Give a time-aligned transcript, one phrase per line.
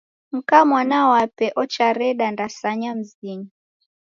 [0.35, 3.49] Mka mwana wape ochareda ndasanya mzinyi.